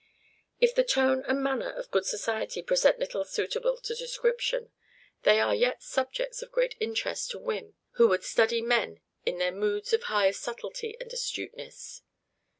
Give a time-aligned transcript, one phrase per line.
[0.59, 4.71] If the tone and manner of good society present little suitable to description,
[5.21, 9.51] they are yet subjects of great interest to him who would study men in their
[9.51, 12.01] moods of highest subtlety and astuteness.